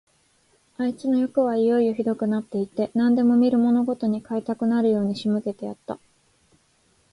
[0.77, 5.99] あいつのよくはいよいよひどくなって行って、何でも見るものごとに買いたくなるように仕向けてやった。